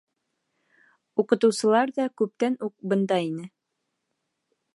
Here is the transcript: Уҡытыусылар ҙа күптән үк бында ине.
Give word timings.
Уҡытыусылар 1.23 1.93
ҙа 1.99 2.07
күптән 2.23 2.57
үк 2.69 2.75
бында 2.95 3.21
ине. 3.31 3.47